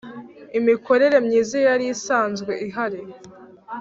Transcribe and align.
imikorere 0.59 1.17
myiza 1.25 1.57
yari 1.67 1.85
isanzwe.ihari 1.95 3.01